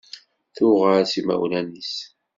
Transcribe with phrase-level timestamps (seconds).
[0.55, 1.93] Tuɣal s imawlan-is.